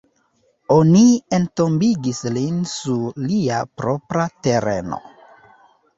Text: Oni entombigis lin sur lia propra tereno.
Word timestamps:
Oni 0.75 1.03
entombigis 1.39 2.23
lin 2.37 2.57
sur 2.73 3.19
lia 3.27 3.61
propra 3.83 4.29
tereno. 4.49 5.03